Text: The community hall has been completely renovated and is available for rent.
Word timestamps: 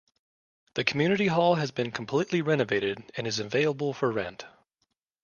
The 0.73 0.83
community 0.83 1.27
hall 1.27 1.57
has 1.57 1.69
been 1.69 1.91
completely 1.91 2.41
renovated 2.41 3.03
and 3.15 3.27
is 3.27 3.37
available 3.37 3.93
for 3.93 4.11
rent. 4.11 4.45